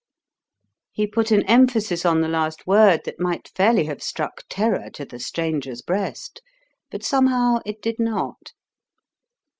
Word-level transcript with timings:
He 0.91 1.05
put 1.05 1.29
an 1.29 1.45
emphasis 1.45 2.05
on 2.07 2.21
the 2.21 2.27
last 2.27 2.65
word 2.65 3.01
that 3.05 3.19
might 3.19 3.49
fairly 3.55 3.83
have 3.83 4.01
struck 4.01 4.41
terror 4.49 4.89
to 4.95 5.05
the 5.05 5.19
stranger's 5.19 5.83
breast; 5.83 6.41
but 6.89 7.03
somehow 7.03 7.59
it 7.67 7.83
did 7.83 7.99
not. 7.99 8.53